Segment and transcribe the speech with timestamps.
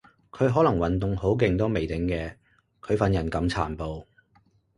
[0.31, 2.33] 佢可能運動好勁都未定嘅，
[2.81, 4.03] 佢份人咁殘暴